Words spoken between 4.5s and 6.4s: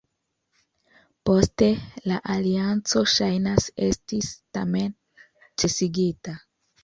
tamen ĉesigita.